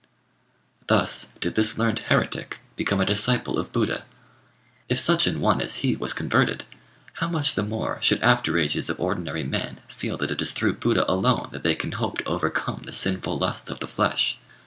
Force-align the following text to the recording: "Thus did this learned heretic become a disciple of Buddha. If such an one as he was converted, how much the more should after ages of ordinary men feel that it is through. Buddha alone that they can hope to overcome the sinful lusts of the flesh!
"Thus 0.87 1.27
did 1.39 1.53
this 1.53 1.77
learned 1.77 1.99
heretic 1.99 2.59
become 2.75 2.99
a 2.99 3.05
disciple 3.05 3.59
of 3.59 3.71
Buddha. 3.71 4.03
If 4.89 4.99
such 4.99 5.27
an 5.27 5.39
one 5.39 5.61
as 5.61 5.75
he 5.85 5.95
was 5.95 6.11
converted, 6.11 6.63
how 7.13 7.29
much 7.29 7.53
the 7.53 7.61
more 7.61 7.99
should 8.01 8.23
after 8.23 8.57
ages 8.57 8.89
of 8.89 8.99
ordinary 8.99 9.43
men 9.43 9.79
feel 9.89 10.17
that 10.17 10.31
it 10.31 10.41
is 10.41 10.53
through. 10.53 10.77
Buddha 10.77 11.05
alone 11.07 11.49
that 11.51 11.61
they 11.61 11.75
can 11.75 11.91
hope 11.91 12.17
to 12.17 12.23
overcome 12.23 12.81
the 12.87 12.93
sinful 12.93 13.37
lusts 13.37 13.69
of 13.69 13.77
the 13.79 13.87
flesh! 13.87 14.39